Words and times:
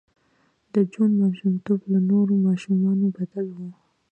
د 0.73 0.75
جون 0.91 1.11
ماشومتوب 1.21 1.79
له 1.91 1.99
نورو 2.11 2.33
ماشومانو 2.47 3.05
بدل 3.17 3.45
و 3.57 3.59